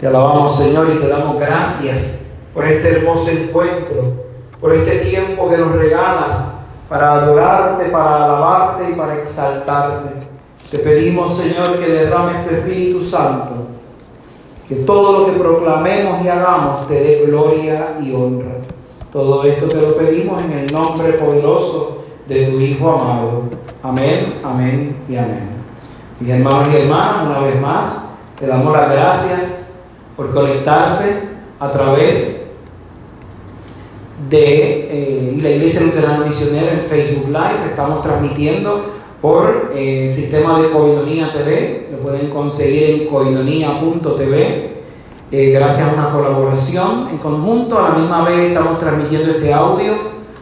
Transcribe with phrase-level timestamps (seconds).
[0.00, 2.22] Te alabamos, Señor, y te damos gracias
[2.54, 4.14] por este hermoso encuentro,
[4.58, 6.54] por este tiempo que nos regalas
[6.88, 10.08] para adorarte, para alabarte y para exaltarte.
[10.70, 13.66] Te pedimos, Señor, que derrames tu Espíritu Santo,
[14.66, 18.54] que todo lo que proclamemos y hagamos te dé gloria y honra.
[19.12, 23.42] Todo esto te lo pedimos en el nombre poderoso de tu Hijo amado.
[23.82, 25.50] Amén, amén y amén.
[26.18, 27.98] Mis hermanos y hermanas, una vez más,
[28.40, 29.59] le damos las gracias
[30.20, 31.22] por conectarse
[31.58, 32.50] a través
[34.28, 37.70] de eh, la Iglesia Luterana Misionera en Facebook Live.
[37.70, 38.84] Estamos transmitiendo
[39.22, 41.88] por eh, el sistema de Coinonía TV.
[41.90, 44.82] Lo pueden conseguir en coinonía.tv.
[45.32, 47.78] Eh, gracias a una colaboración en conjunto.
[47.78, 49.94] A la misma vez estamos transmitiendo este audio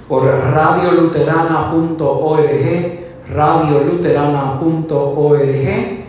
[0.09, 2.41] por radioluterana.org,
[3.31, 6.08] radioluterana.org.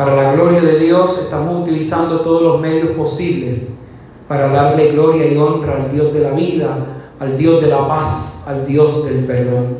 [0.00, 3.80] Para la gloria de Dios estamos utilizando todos los medios posibles
[4.26, 6.74] para darle gloria y honra al Dios de la vida,
[7.18, 9.76] al Dios de la paz, al Dios del perdón.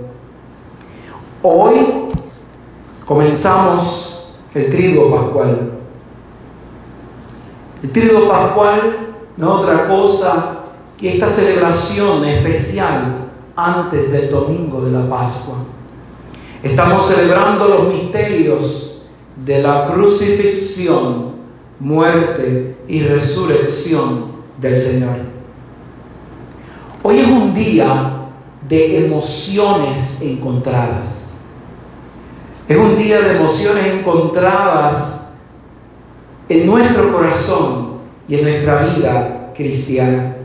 [1.42, 1.74] Hoy
[3.06, 5.70] comenzamos el trigo pascual.
[7.82, 10.58] El trigo pascual no es otra cosa
[10.98, 15.64] que esta celebración especial antes del domingo de la Pascua.
[16.62, 18.89] Estamos celebrando los misterios
[19.44, 21.32] de la crucifixión,
[21.78, 25.16] muerte y resurrección del Señor.
[27.02, 28.26] Hoy es un día
[28.68, 31.38] de emociones encontradas.
[32.68, 35.32] Es un día de emociones encontradas
[36.48, 40.36] en nuestro corazón y en nuestra vida cristiana.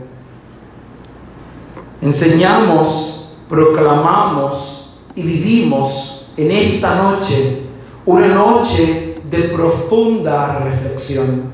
[2.00, 7.65] Enseñamos, proclamamos y vivimos en esta noche
[8.06, 11.52] una noche de profunda reflexión.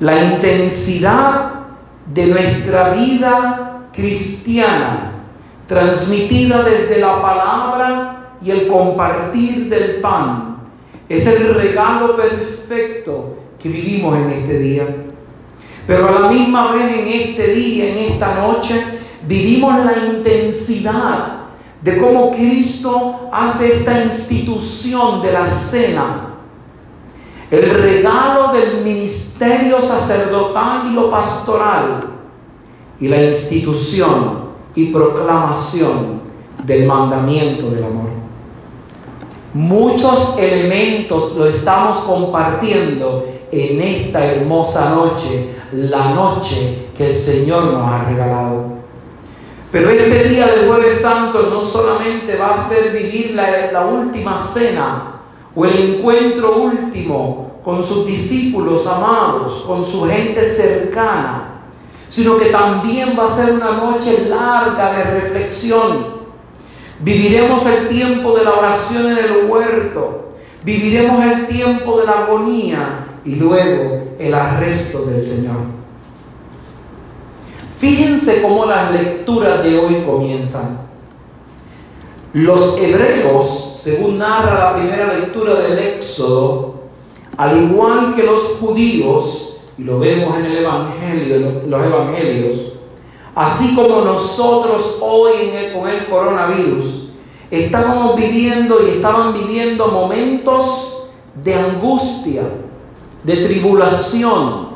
[0.00, 1.52] La intensidad
[2.06, 5.12] de nuestra vida cristiana,
[5.66, 10.56] transmitida desde la palabra y el compartir del pan,
[11.08, 14.84] es el regalo perfecto que vivimos en este día.
[15.86, 18.82] Pero a la misma vez en este día, en esta noche,
[19.26, 21.39] vivimos la intensidad
[21.82, 26.34] de cómo Cristo hace esta institución de la cena,
[27.50, 32.04] el regalo del ministerio sacerdotal y pastoral
[33.00, 36.20] y la institución y proclamación
[36.64, 38.10] del mandamiento del amor.
[39.52, 47.90] Muchos elementos lo estamos compartiendo en esta hermosa noche, la noche que el Señor nos
[47.90, 48.79] ha regalado.
[49.72, 54.36] Pero este día del jueves santo no solamente va a ser vivir la, la, última
[54.36, 55.20] cena
[55.54, 61.60] o el encuentro último con sus discípulos amados, con su gente cercana,
[62.08, 66.20] sino que también va a ser una noche larga de reflexión.
[66.98, 70.30] Viviremos el tiempo de la oración en el huerto,
[70.64, 75.79] viviremos el tiempo de la agonía y luego el arresto del Señor.
[77.80, 80.80] Fíjense cómo las lecturas de hoy comienzan.
[82.34, 86.74] Los hebreos, según narra la primera lectura del Éxodo,
[87.38, 90.62] al igual que los judíos, y lo vemos en
[91.70, 92.72] los Evangelios,
[93.34, 97.12] así como nosotros hoy en el, con el coronavirus,
[97.50, 101.08] estábamos viviendo y estaban viviendo momentos
[101.42, 102.42] de angustia,
[103.24, 104.68] de tribulación,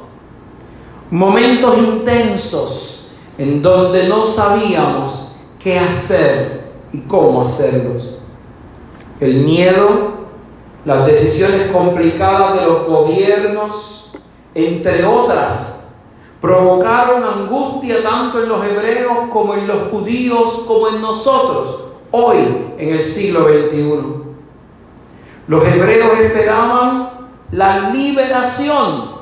[1.10, 2.93] momentos intensos
[3.38, 8.18] en donde no sabíamos qué hacer y cómo hacerlos.
[9.20, 10.12] El miedo,
[10.84, 14.12] las decisiones complicadas de los gobiernos,
[14.54, 15.92] entre otras,
[16.40, 22.36] provocaron angustia tanto en los hebreos como en los judíos, como en nosotros, hoy
[22.78, 24.24] en el siglo XXI.
[25.48, 29.13] Los hebreos esperaban la liberación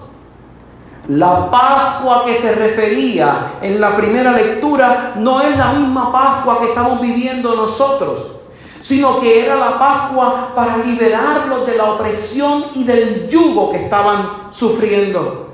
[1.08, 6.68] la Pascua que se refería en la primera lectura no es la misma Pascua que
[6.68, 8.36] estamos viviendo nosotros,
[8.80, 14.48] sino que era la Pascua para liberarlos de la opresión y del yugo que estaban
[14.50, 15.48] sufriendo.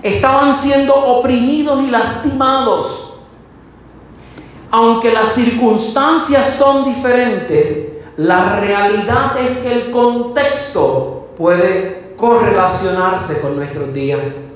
[0.00, 3.14] Estaban siendo oprimidos y lastimados.
[4.70, 13.92] Aunque las circunstancias son diferentes, la realidad es que el contexto puede correlacionarse con nuestros
[13.92, 14.47] días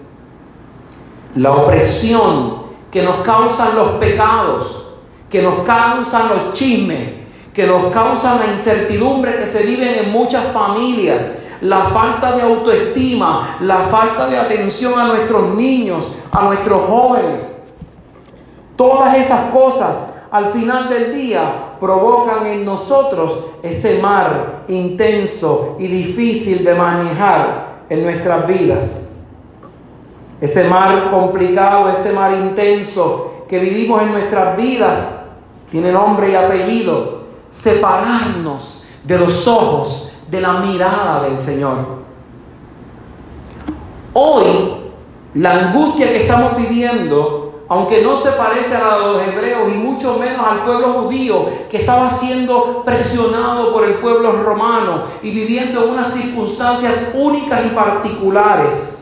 [1.35, 4.91] la opresión que nos causan los pecados,
[5.31, 7.23] que nos causan los chismes,
[7.55, 11.23] que nos causan la incertidumbre que se viven en muchas familias,
[11.63, 17.63] la falta de autoestima, la falta de atención a nuestros niños, a nuestros jóvenes.
[18.77, 26.65] Todas esas cosas al final del día provocan en nosotros ese mar intenso y difícil
[26.65, 29.02] de manejar en nuestras vidas.
[30.43, 35.21] Ese mar complicado, ese mar intenso que vivimos en nuestras vidas,
[35.71, 37.23] tiene nombre y apellido.
[37.49, 41.77] Separarnos de los ojos, de la mirada del Señor.
[44.15, 44.45] Hoy,
[45.35, 49.79] la angustia que estamos viviendo aunque no se parece a la de los hebreos y
[49.79, 55.85] mucho menos al pueblo judío que estaba siendo presionado por el pueblo romano y viviendo
[55.85, 59.02] en unas circunstancias únicas y particulares.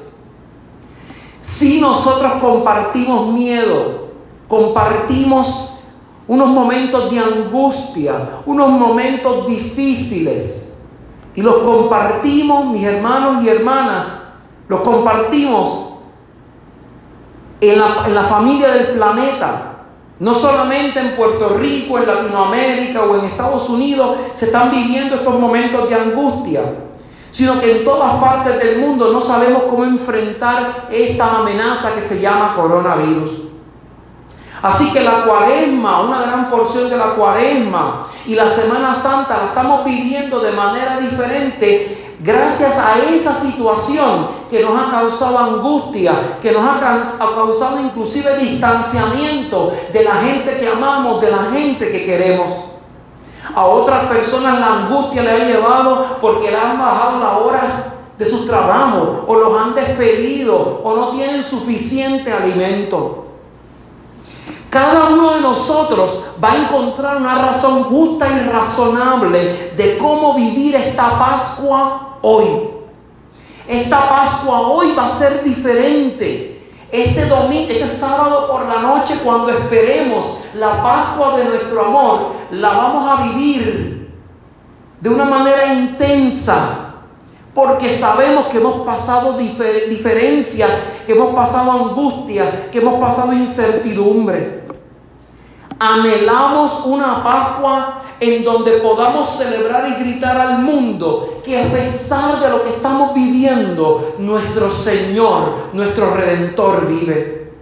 [1.40, 4.08] Si nosotros compartimos miedo,
[4.48, 5.78] compartimos
[6.26, 8.14] unos momentos de angustia,
[8.46, 10.70] unos momentos difíciles,
[11.34, 14.24] y los compartimos, mis hermanos y hermanas,
[14.68, 15.90] los compartimos
[17.60, 19.66] en la, familia del planeta.
[20.18, 25.38] No solamente en Puerto Rico, en Latinoamérica o en Estados Unidos se están viviendo estos
[25.38, 26.60] momentos de angustia,
[27.30, 32.20] sino que en todas partes del mundo no sabemos cómo enfrentar esta amenaza que se
[32.20, 33.42] llama coronavirus.
[34.62, 39.44] Así que la cuaresma, una gran porción de la cuaresma y la Semana Santa la
[39.46, 46.52] estamos viviendo de manera diferente Gracias a esa situación que nos ha causado angustia, que
[46.52, 46.78] nos ha
[47.34, 52.69] causado inclusive distanciamiento de la gente que amamos, de la gente que queremos.
[53.54, 58.26] A otras personas la angustia le ha llevado porque le han bajado las horas de
[58.26, 63.24] su trabajo o los han despedido o no tienen suficiente alimento.
[64.68, 70.76] Cada uno de nosotros va a encontrar una razón justa y razonable de cómo vivir
[70.76, 72.44] esta Pascua hoy.
[73.66, 76.49] Esta Pascua hoy va a ser diferente.
[76.92, 82.68] Este domingo, este sábado por la noche, cuando esperemos la Pascua de nuestro amor, la
[82.70, 84.10] vamos a vivir
[85.00, 86.86] de una manera intensa.
[87.54, 90.70] Porque sabemos que hemos pasado diferencias,
[91.06, 94.64] que hemos pasado angustias, que hemos pasado incertidumbre.
[95.78, 102.50] Anhelamos una Pascua en donde podamos celebrar y gritar al mundo que a pesar de
[102.50, 107.52] lo que estamos viviendo, nuestro Señor, nuestro Redentor vive.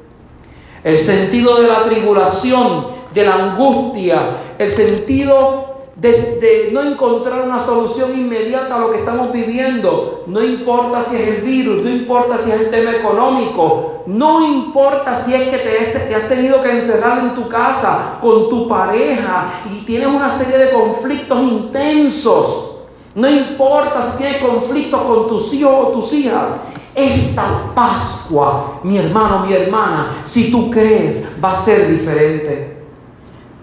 [0.83, 4.19] El sentido de la tribulación, de la angustia,
[4.59, 5.68] el sentido
[6.01, 10.23] de, no encontrar una solución inmediata a lo que estamos viviendo.
[10.27, 15.17] No importa si es el virus, no importa si es el tema económico, no importa
[15.17, 19.63] si es que te, te has tenido que encerrar en tu casa con tu pareja
[19.73, 22.77] y tienes una serie de conflictos intensos.
[23.15, 26.53] No importa si tienes conflictos con tus hijos o tus hijas.
[26.95, 32.78] Esta Pascua, mi hermano, mi hermana, si tú crees, va a ser diferente.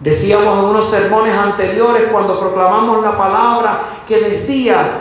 [0.05, 4.99] Decíamos en unos sermones anteriores cuando proclamamos la palabra que decía,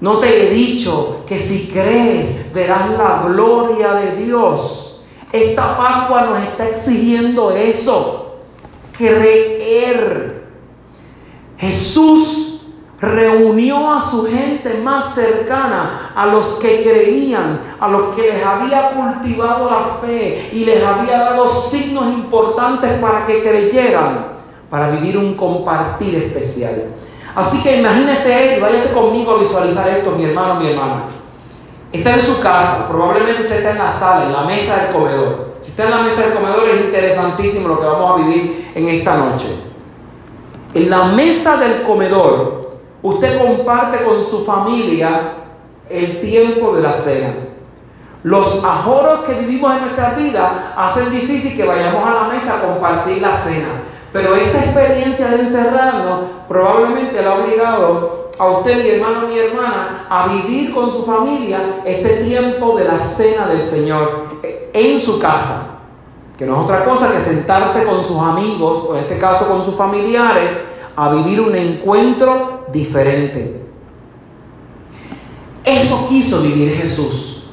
[0.00, 5.02] no te he dicho que si crees verás la gloria de Dios.
[5.30, 8.38] Esta Pascua nos está exigiendo eso,
[8.96, 10.46] creer.
[11.58, 12.57] Jesús
[13.00, 18.90] reunió a su gente más cercana, a los que creían, a los que les había
[18.90, 24.32] cultivado la fe y les había dado signos importantes para que creyeran,
[24.68, 26.86] para vivir un compartir especial.
[27.36, 31.04] Así que imagínese y váyase conmigo a visualizar esto, mi hermano, mi hermana.
[31.92, 35.54] Está en su casa, probablemente usted está en la sala, en la mesa del comedor.
[35.60, 38.88] Si está en la mesa del comedor es interesantísimo lo que vamos a vivir en
[38.88, 39.46] esta noche.
[40.74, 42.57] En la mesa del comedor
[43.02, 45.34] Usted comparte con su familia
[45.88, 47.34] el tiempo de la cena.
[48.24, 52.60] Los ajoros que vivimos en nuestra vida hacen difícil que vayamos a la mesa a
[52.60, 53.68] compartir la cena.
[54.12, 60.06] Pero esta experiencia de encerrarnos probablemente le ha obligado a usted, mi hermano, mi hermana,
[60.08, 64.26] a vivir con su familia este tiempo de la cena del Señor
[64.72, 65.66] en su casa.
[66.36, 69.62] Que no es otra cosa que sentarse con sus amigos, o en este caso con
[69.62, 70.60] sus familiares,
[70.96, 73.64] a vivir un encuentro diferente.
[75.64, 77.44] Eso quiso vivir Jesús.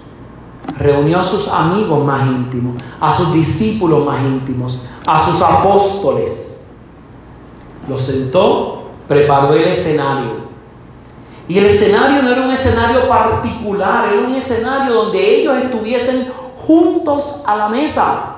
[0.78, 6.72] Reunió a sus amigos más íntimos, a sus discípulos más íntimos, a sus apóstoles.
[7.88, 10.46] Los sentó, preparó el escenario.
[11.48, 16.28] Y el escenario no era un escenario particular, era un escenario donde ellos estuviesen
[16.66, 18.35] juntos a la mesa.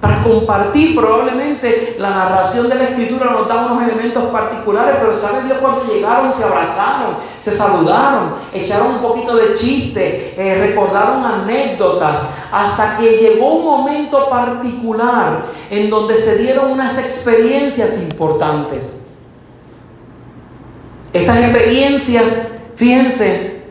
[0.00, 0.94] Para compartir.
[0.96, 5.92] Probablemente la narración de la escritura nos da unos elementos particulares, pero sabe Dios cuando
[5.92, 13.18] llegaron, se abrazaron, se saludaron, echaron un poquito de chiste, eh, recordaron anécdotas, hasta que
[13.18, 19.00] llegó un momento particular en donde se dieron unas experiencias importantes.
[21.12, 23.62] Estas experiencias, fíjense,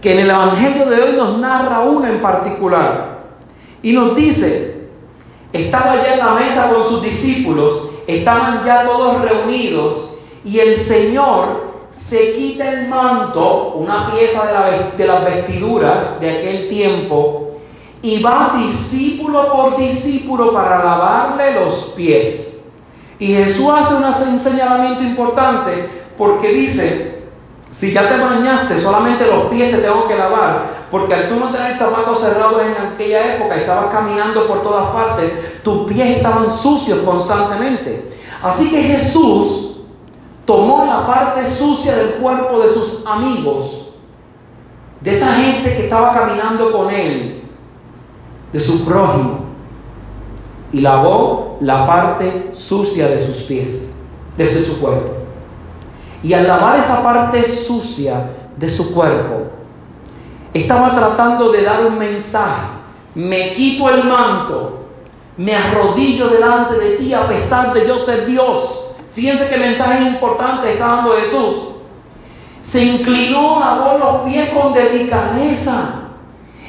[0.00, 3.22] que en el Evangelio de hoy nos narra una en particular.
[3.82, 4.71] Y nos dice,
[5.52, 11.72] estaba ya en la mesa con sus discípulos, estaban ya todos reunidos y el Señor
[11.90, 14.46] se quita el manto, una pieza
[14.96, 17.50] de, las vestiduras de aquel tiempo,
[18.00, 22.60] y va discípulo por discípulo para lavarle los pies.
[23.18, 27.11] Y Jesús hace un señalamiento importante porque dice,
[27.72, 31.50] si ya te bañaste, solamente los pies te tengo que lavar, porque al tú no
[31.50, 36.98] tener zapatos cerrados en aquella época, estabas caminando por todas partes, tus pies estaban sucios
[36.98, 38.10] constantemente.
[38.42, 39.80] Así que Jesús
[40.44, 43.94] tomó la parte sucia del cuerpo de sus amigos,
[45.00, 47.42] de esa gente que estaba caminando con él,
[48.52, 49.46] de su prójimo
[50.72, 53.92] y lavó la parte sucia de sus pies,
[54.36, 55.21] desde su cuerpo.
[56.22, 59.50] Y al lavar esa parte sucia de su cuerpo,
[60.54, 62.68] estaba tratando de dar un mensaje.
[63.14, 64.86] Me quito el manto,
[65.36, 68.94] me arrodillo delante de ti a pesar de yo ser Dios.
[69.12, 71.56] Fíjense qué mensaje importante está dando Jesús.
[72.62, 76.02] Se inclinó, lavó los pies con delicadeza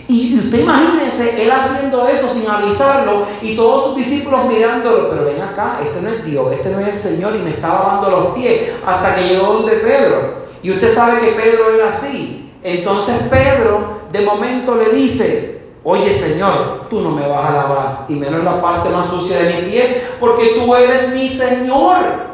[0.08, 5.42] y usted imagínense él haciendo eso sin avisarlo y todos sus discípulos mirándolo, pero ven
[5.42, 8.26] acá, este no es Dios, este no es el Señor y me está lavando los
[8.36, 10.44] pies hasta que llegó donde Pedro.
[10.62, 12.52] Y usted sabe que Pedro era así.
[12.62, 18.16] Entonces Pedro de momento le dice, oye Señor, tú no me vas a lavar y
[18.16, 22.34] menos la parte más sucia de mi pie porque tú eres mi Señor.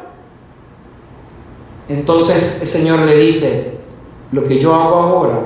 [1.88, 3.78] Entonces el Señor le dice,
[4.32, 5.40] lo que yo hago ahora,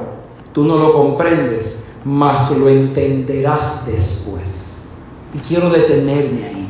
[0.54, 4.90] tú no lo comprendes mas lo entenderás después.
[5.34, 6.70] Y quiero detenerme ahí.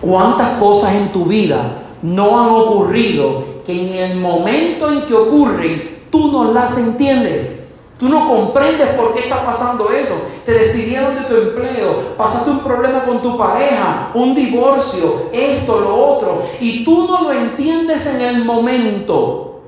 [0.00, 6.02] ¿Cuántas cosas en tu vida no han ocurrido que en el momento en que ocurren,
[6.10, 7.60] tú no las entiendes?
[8.02, 10.14] Tú no comprendes por qué está pasando eso.
[10.44, 15.94] Te despidieron de tu empleo, pasaste un problema con tu pareja, un divorcio, esto, lo
[15.94, 19.60] otro, y tú no lo entiendes en el momento.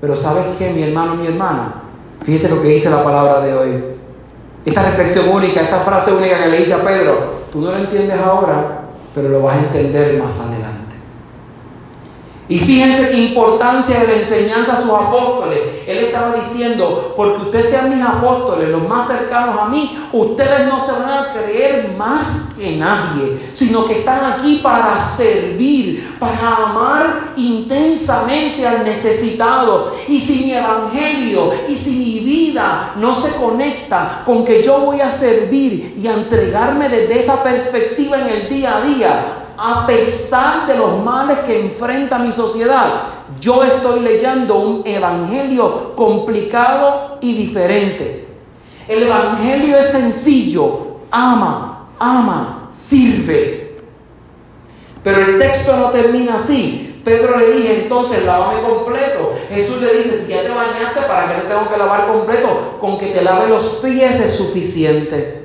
[0.00, 1.84] Pero sabes qué, mi hermano, mi hermana,
[2.24, 3.84] Fíjese lo que dice la palabra de hoy.
[4.64, 8.18] Esta reflexión única, esta frase única que le dice a Pedro, tú no lo entiendes
[8.20, 8.80] ahora,
[9.14, 10.75] pero lo vas a entender más adelante.
[12.48, 15.58] Y fíjense qué importancia de la enseñanza a sus apóstoles.
[15.84, 20.78] Él estaba diciendo, porque ustedes sean mis apóstoles, los más cercanos a mí, ustedes no
[20.78, 27.32] se van a creer más que nadie, sino que están aquí para servir, para amar
[27.36, 29.92] intensamente al necesitado.
[30.06, 35.00] Y si mi evangelio y si mi vida no se conecta con que yo voy
[35.00, 40.66] a servir y a entregarme desde esa perspectiva en el día a día, a pesar
[40.66, 43.02] de los males que enfrenta mi sociedad,
[43.40, 48.26] yo estoy leyendo un evangelio complicado y diferente.
[48.86, 53.78] El evangelio es sencillo, ama, ama, sirve.
[55.02, 57.00] Pero el texto no termina así.
[57.04, 59.34] Pedro le dice entonces, lávame completo.
[59.48, 62.76] Jesús le dice, si ya te bañaste, ¿para qué te tengo que lavar completo?
[62.80, 65.44] Con que te lave los pies es suficiente.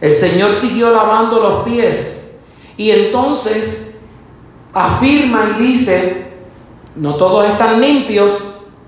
[0.00, 2.17] El Señor siguió lavando los pies
[2.78, 4.00] y entonces
[4.72, 6.28] afirma y dice,
[6.96, 8.32] no todos están limpios,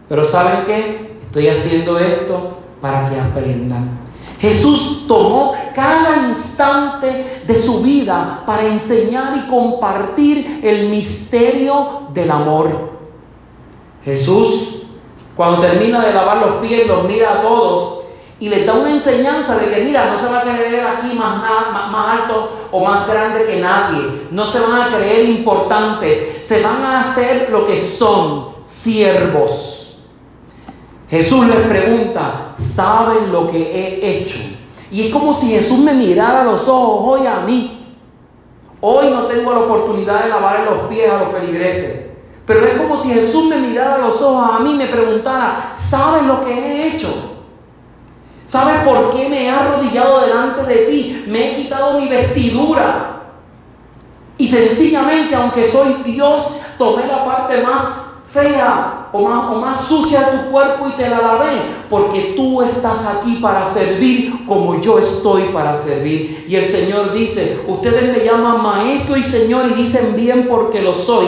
[0.08, 1.18] pero ¿saben qué?
[1.22, 3.98] Estoy haciendo esto para que aprendan.
[4.40, 12.90] Jesús tomó cada instante de su vida para enseñar y compartir el misterio del amor.
[14.04, 14.84] Jesús,
[15.36, 17.99] cuando termina de lavar los pies, los mira a todos
[18.40, 21.42] y les da una enseñanza de que, mira, no se va a creer aquí más,
[21.92, 26.82] más, alto o más grande que nadie, no se van a creer importantes, se van
[26.82, 29.98] a hacer lo que son, siervos.
[31.10, 34.38] Jesús les pregunta, ¿saben lo que he hecho?
[34.90, 37.94] Y es como si Jesús me mirara a los ojos hoy a mí.
[38.80, 42.06] Hoy no tengo la oportunidad de lavar los pies a los feligreses.
[42.46, 45.72] Pero es como si Jesús me mirara a los ojos a mí y me preguntara,
[45.76, 47.29] ¿saben lo que he hecho?
[48.50, 51.24] ¿Sabes por qué me he arrodillado delante de ti?
[51.28, 53.22] Me he quitado mi vestidura.
[54.36, 60.22] Y sencillamente, aunque soy Dios, tomé la parte más fea o más, o más sucia
[60.22, 64.98] de tu cuerpo y te la lavé, porque tú estás aquí para servir como yo
[64.98, 66.46] estoy para servir.
[66.48, 70.92] Y el Señor dice, ustedes me llaman maestro y Señor y dicen bien porque lo
[70.92, 71.26] soy.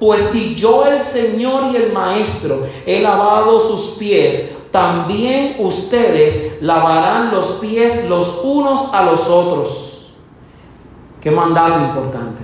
[0.00, 7.30] Pues si yo el Señor y el Maestro he lavado sus pies, también ustedes lavarán
[7.30, 10.16] los pies los unos a los otros.
[11.20, 12.42] Qué mandato importante.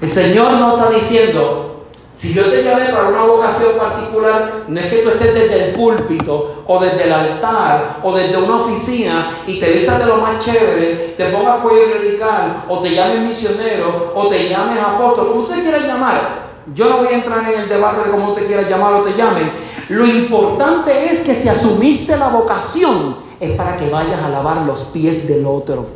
[0.00, 4.86] El Señor no está diciendo, si yo te llamé para una vocación particular, no es
[4.86, 9.60] que tú estés desde el púlpito o desde el altar o desde una oficina y
[9.60, 14.26] te vistas de lo más chévere, te pongas cuello radical o te llames misionero o
[14.26, 16.48] te llames apóstol, como usted quiera llamar.
[16.74, 19.12] Yo no voy a entrar en el debate de cómo usted quiera llamar o te
[19.16, 19.50] llamen.
[19.88, 24.84] Lo importante es que si asumiste la vocación, es para que vayas a lavar los
[24.84, 25.86] pies del otro.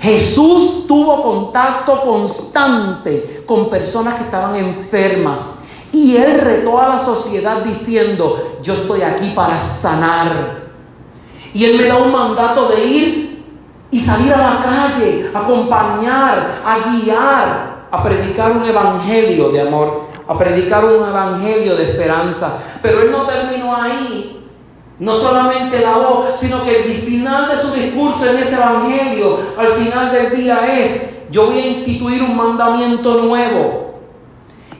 [0.00, 5.60] Jesús tuvo contacto constante con personas que estaban enfermas
[5.92, 10.62] y él retó a la sociedad diciendo, yo estoy aquí para sanar.
[11.54, 13.44] Y él me da un mandato de ir
[13.90, 20.38] y salir a la calle, acompañar, a guiar, a predicar un evangelio de amor a
[20.38, 22.58] predicar un evangelio de esperanza.
[22.80, 24.46] Pero él no terminó ahí.
[24.98, 29.68] No solamente la voz, sino que el final de su discurso en ese evangelio, al
[29.72, 33.94] final del día es, yo voy a instituir un mandamiento nuevo.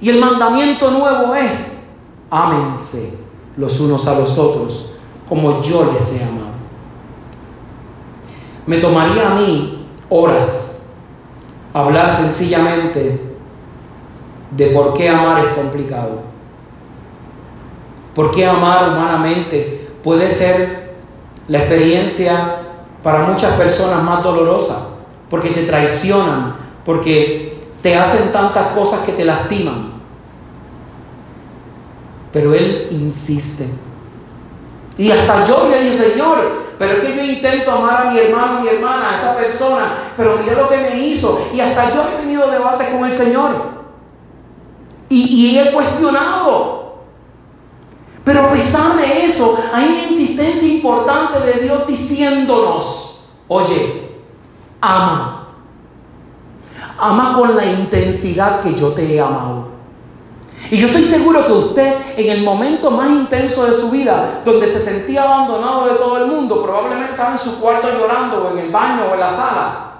[0.00, 1.78] Y el mandamiento nuevo es,
[2.30, 3.18] ámense
[3.56, 4.92] los unos a los otros
[5.28, 6.52] como yo les he amado.
[8.66, 10.82] Me tomaría a mí horas
[11.72, 13.31] hablar sencillamente
[14.56, 16.20] de por qué amar es complicado.
[18.14, 20.92] ¿Por qué amar humanamente puede ser
[21.48, 22.56] la experiencia
[23.02, 24.88] para muchas personas más dolorosa?
[25.30, 29.92] Porque te traicionan, porque te hacen tantas cosas que te lastiman.
[32.32, 33.66] Pero Él insiste.
[34.98, 36.38] Y hasta yo le digo, Señor,
[36.78, 39.94] pero es que yo intento amar a mi hermano, a mi hermana, a esa persona,
[40.16, 41.48] pero mira lo que me hizo.
[41.54, 43.81] Y hasta yo he tenido debates con el Señor.
[45.14, 46.94] Y, he cuestionado.
[48.24, 54.10] Pero a pesar de eso, hay una insistencia importante de Dios diciéndonos, oye,
[54.80, 55.48] ama.
[56.98, 59.66] Ama con la intensidad que yo te he amado.
[60.70, 64.66] Y yo estoy seguro que usted en el momento más intenso de su vida, donde
[64.66, 68.64] se sentía abandonado de todo el mundo, probablemente estaba en su cuarto llorando o en
[68.66, 69.91] el baño o en la sala,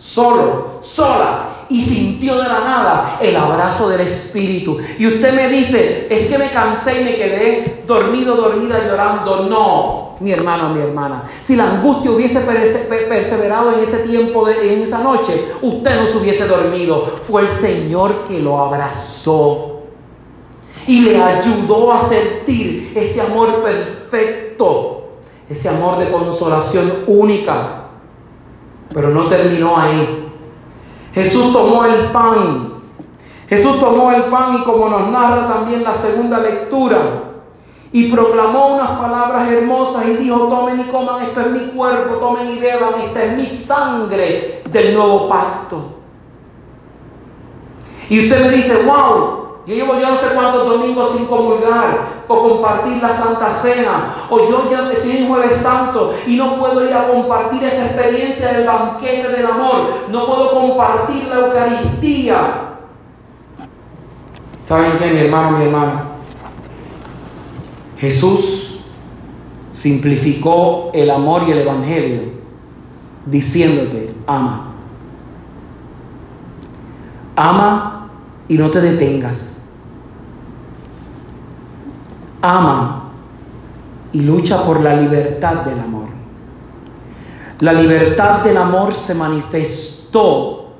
[0.00, 4.78] solo, sola, y sintió de la nada el abrazo del Espíritu.
[4.98, 9.44] Y usted me dice, es que me cansé y me quedé dormido, dormida, llorando.
[9.48, 11.24] No, mi hermano, mi hermana.
[11.40, 16.18] Si la angustia hubiese perseverado en ese tiempo, de, en esa noche, usted no se
[16.18, 17.06] hubiese dormido.
[17.06, 19.82] Fue el Señor que lo abrazó
[20.88, 25.04] y le ayudó a sentir ese amor perfecto,
[25.48, 27.79] ese amor de consolación única.
[28.92, 30.32] Pero no terminó ahí.
[31.12, 32.70] Jesús tomó el pan.
[33.48, 36.98] Jesús tomó el pan y como nos narra también la segunda lectura,
[37.92, 42.48] y proclamó unas palabras hermosas y dijo, tomen y coman, esto es mi cuerpo, tomen
[42.48, 45.96] y beban, esta es mi sangre del nuevo pacto.
[48.08, 49.39] Y usted me dice, wow,
[49.70, 54.26] yo llevo yo no sé cuántos domingos sin comulgar o compartir la Santa Cena.
[54.28, 58.52] O yo ya estoy en Jueves Santo y no puedo ir a compartir esa experiencia
[58.52, 60.08] del banquete del amor.
[60.10, 62.36] No puedo compartir la Eucaristía.
[64.64, 66.04] ¿Saben qué, mi hermano, mi hermana?
[67.96, 68.80] Jesús
[69.72, 72.22] simplificó el amor y el Evangelio
[73.24, 74.72] diciéndote, ama.
[77.36, 78.10] Ama
[78.48, 79.59] y no te detengas
[82.42, 83.10] ama
[84.12, 86.08] y lucha por la libertad del amor.
[87.60, 90.70] La libertad del amor se manifestó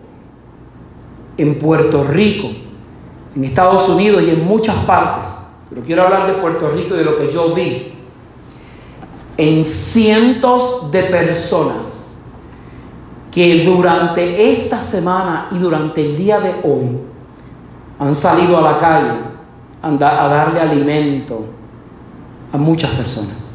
[1.37, 2.49] en Puerto Rico,
[3.37, 5.47] en Estados Unidos y en muchas partes.
[5.69, 7.95] Pero quiero hablar de Puerto Rico y de lo que yo vi.
[9.37, 12.19] En cientos de personas
[13.31, 16.99] que durante esta semana y durante el día de hoy
[17.99, 19.30] han salido a la calle
[19.83, 21.45] a darle alimento
[22.53, 23.55] a muchas personas.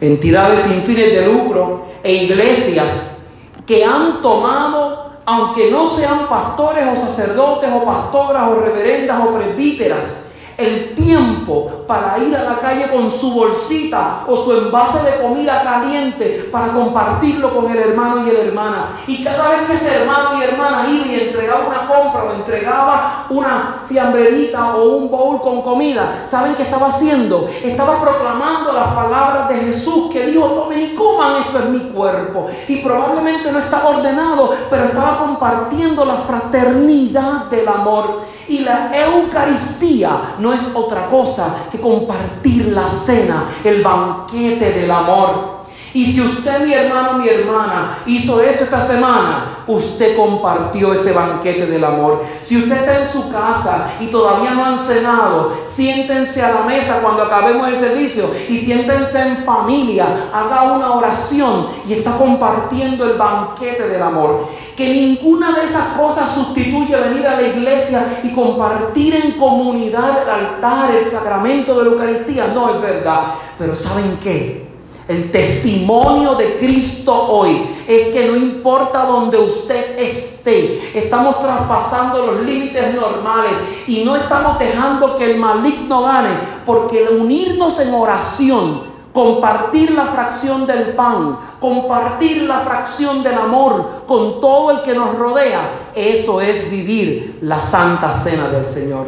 [0.00, 3.26] Entidades sin fines de lucro e iglesias
[3.66, 10.26] que han tomado, aunque no sean pastores o sacerdotes o pastoras o reverendas o presbíteras,
[10.56, 15.60] el tiempo para ir a la calle con su bolsita o su envase de comida
[15.64, 18.96] caliente para compartirlo con el hermano y la hermana.
[19.08, 23.26] Y cada vez que ese hermano y hermana iba y entregaba una compra o entregaba
[23.28, 27.50] una fiambrerita o un bowl con comida, ¿saben qué estaba haciendo?
[27.60, 32.46] Estaba proclamando las palabras de Jesús que dijo, tomen y coman, esto es mi cuerpo.
[32.68, 38.30] Y probablemente no estaba ordenado, pero estaba compartiendo la fraternidad del amor.
[38.48, 45.59] Y la Eucaristía no es otra cosa que compartir la cena, el banquete del amor.
[45.92, 51.66] Y si usted, mi hermano, mi hermana, hizo esto esta semana, usted compartió ese banquete
[51.66, 52.22] del amor.
[52.44, 57.00] Si usted está en su casa y todavía no han cenado, siéntense a la mesa
[57.02, 63.18] cuando acabemos el servicio y siéntense en familia, haga una oración y está compartiendo el
[63.18, 64.48] banquete del amor.
[64.76, 70.30] Que ninguna de esas cosas sustituye venir a la iglesia y compartir en comunidad el
[70.30, 72.46] altar, el sacramento de la Eucaristía.
[72.54, 73.34] No es verdad.
[73.58, 74.69] Pero ¿saben qué?
[75.10, 82.46] El testimonio de Cristo hoy es que no importa donde usted esté, estamos traspasando los
[82.46, 83.54] límites normales
[83.88, 86.30] y no estamos dejando que el maligno gane,
[86.64, 94.40] porque unirnos en oración, compartir la fracción del pan, compartir la fracción del amor con
[94.40, 99.06] todo el que nos rodea, eso es vivir la santa cena del Señor.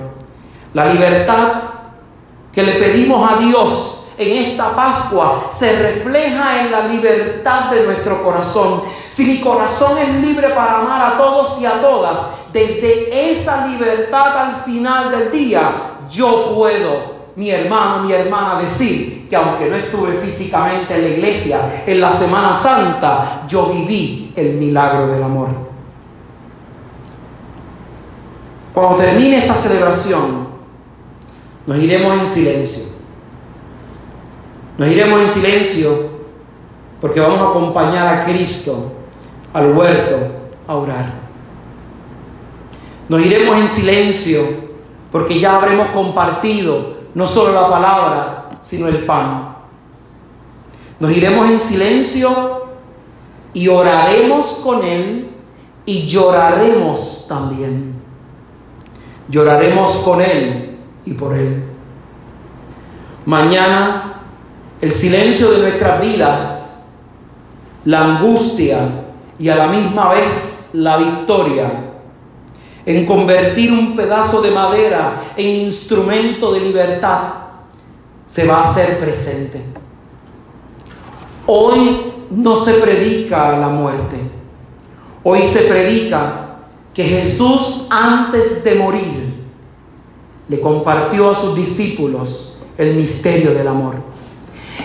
[0.75, 1.53] La libertad
[2.53, 8.23] que le pedimos a Dios en esta Pascua se refleja en la libertad de nuestro
[8.23, 8.83] corazón.
[9.11, 12.19] Si mi corazón es libre para amar a todos y a todas,
[12.53, 15.73] desde esa libertad al final del día,
[16.11, 21.85] yo puedo, mi hermano, mi hermana, decir que aunque no estuve físicamente en la iglesia
[21.87, 25.49] en la Semana Santa, yo viví el milagro del amor.
[28.75, 30.49] Cuando termine esta celebración,
[31.67, 32.92] nos iremos en silencio.
[34.79, 36.11] Nos iremos en silencio
[37.01, 38.93] porque vamos a acompañar a Cristo
[39.53, 40.17] al huerto
[40.67, 41.13] a orar.
[43.09, 44.41] Nos iremos en silencio
[45.11, 49.57] porque ya habremos compartido no solo la palabra, sino el pan.
[50.99, 52.67] Nos iremos en silencio
[53.53, 55.31] y oraremos con Él
[55.85, 57.95] y lloraremos también.
[59.29, 61.65] Lloraremos con Él y por Él.
[63.27, 64.12] Mañana
[64.83, 66.85] el silencio de nuestras vidas,
[67.85, 68.79] la angustia
[69.39, 71.71] y a la misma vez la victoria
[72.85, 77.21] en convertir un pedazo de madera en instrumento de libertad,
[78.27, 79.63] se va a hacer presente.
[81.47, 84.17] Hoy no se predica la muerte,
[85.23, 86.57] hoy se predica
[86.93, 89.33] que Jesús antes de morir
[90.49, 94.12] le compartió a sus discípulos el misterio del amor.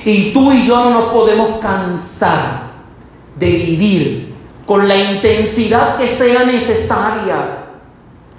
[0.06, 2.71] Y tú y yo no nos podemos cansar
[3.39, 7.65] de vivir con la intensidad que sea necesaria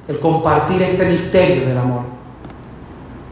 [0.07, 2.03] el compartir este misterio del amor.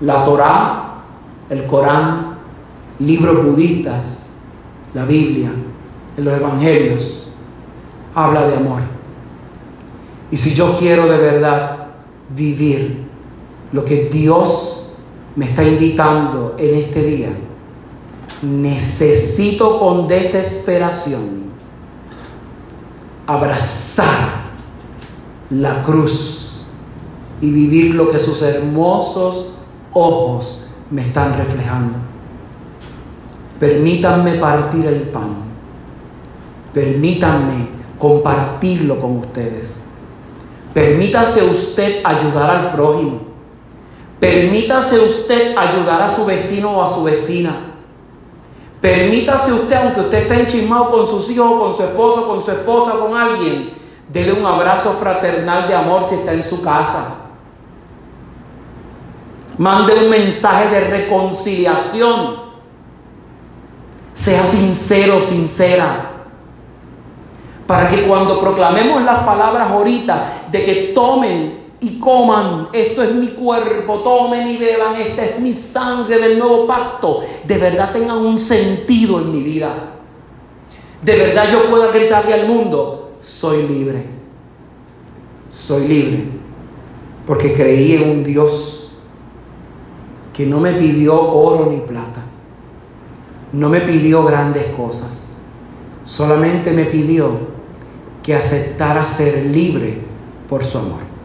[0.01, 1.03] La Torá,
[1.49, 2.37] el Corán,
[2.99, 4.37] libros budistas,
[4.95, 5.51] la Biblia,
[6.17, 7.31] en los Evangelios,
[8.15, 8.81] habla de amor.
[10.31, 11.87] Y si yo quiero de verdad
[12.35, 13.05] vivir
[13.73, 14.93] lo que Dios
[15.37, 17.29] me está invitando en este día,
[18.43, 21.47] necesito con desesperación
[23.27, 24.47] abrazar
[25.51, 26.65] la cruz
[27.41, 29.53] y vivir lo que sus hermosos
[29.93, 31.99] ojos me están reflejando.
[33.59, 35.37] Permítanme partir el pan.
[36.73, 37.69] Permítanme
[37.99, 39.83] compartirlo con ustedes.
[40.75, 43.21] Permítase usted ayudar al prójimo.
[44.21, 47.66] Permítase usted ayudar a su vecino o a su vecina.
[48.81, 52.93] Permítase usted, aunque usted esté enchismado con sus hijos, con su esposo, con su esposa,
[52.93, 53.73] con alguien,
[54.09, 57.17] dele un abrazo fraternal de amor si está en su casa.
[59.59, 62.47] Mande un mensaje de reconciliación.
[64.13, 66.13] Sea sincero, sincera.
[67.67, 73.29] Para que cuando proclamemos las palabras ahorita de que tomen y coman, esto es mi
[73.29, 78.39] cuerpo, tomen y beban, esta es mi sangre del nuevo pacto, de verdad tengan un
[78.39, 79.93] sentido en mi vida.
[81.03, 84.05] De verdad yo pueda gritarle al mundo, soy libre,
[85.51, 86.25] soy libre,
[87.27, 88.97] porque creí en un Dios
[90.33, 92.23] que no me pidió oro ni plata,
[93.53, 95.37] no me pidió grandes cosas,
[96.05, 97.57] solamente me pidió
[98.23, 99.99] que aceptara ser libre
[100.49, 101.16] por su amor.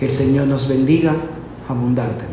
[0.00, 1.14] Que el Señor nos bendiga
[1.68, 2.29] abundantemente.